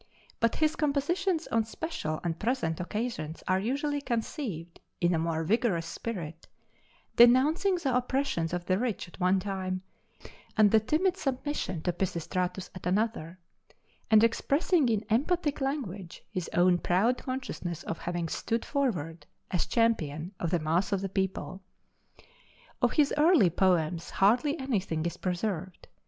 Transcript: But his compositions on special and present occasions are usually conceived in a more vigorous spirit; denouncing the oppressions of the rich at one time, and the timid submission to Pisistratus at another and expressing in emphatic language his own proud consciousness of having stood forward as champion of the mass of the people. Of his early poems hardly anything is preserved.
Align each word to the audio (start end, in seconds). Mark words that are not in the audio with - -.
But 0.39 0.55
his 0.55 0.75
compositions 0.75 1.45
on 1.51 1.63
special 1.63 2.19
and 2.23 2.39
present 2.39 2.79
occasions 2.79 3.43
are 3.47 3.59
usually 3.59 4.01
conceived 4.01 4.79
in 4.99 5.13
a 5.13 5.19
more 5.19 5.43
vigorous 5.43 5.85
spirit; 5.85 6.47
denouncing 7.17 7.75
the 7.75 7.95
oppressions 7.95 8.51
of 8.51 8.65
the 8.65 8.79
rich 8.79 9.07
at 9.07 9.19
one 9.19 9.39
time, 9.39 9.83
and 10.57 10.71
the 10.71 10.79
timid 10.79 11.17
submission 11.17 11.83
to 11.83 11.93
Pisistratus 11.93 12.71
at 12.73 12.87
another 12.87 13.37
and 14.09 14.23
expressing 14.23 14.89
in 14.89 15.05
emphatic 15.11 15.61
language 15.61 16.23
his 16.31 16.49
own 16.53 16.79
proud 16.79 17.19
consciousness 17.19 17.83
of 17.83 17.99
having 17.99 18.27
stood 18.27 18.65
forward 18.65 19.27
as 19.51 19.67
champion 19.67 20.33
of 20.39 20.49
the 20.49 20.57
mass 20.57 20.91
of 20.91 21.01
the 21.01 21.09
people. 21.09 21.61
Of 22.81 22.93
his 22.93 23.13
early 23.19 23.51
poems 23.51 24.09
hardly 24.09 24.57
anything 24.57 25.05
is 25.05 25.17
preserved. 25.17 25.87